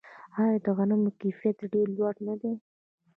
آیا 0.41 0.57
د 0.65 0.67
غنمو 0.77 1.11
کیفیت 1.21 1.57
ډیر 1.73 1.87
لوړ 1.97 2.15
نه 2.27 2.35
دی؟ 2.41 2.53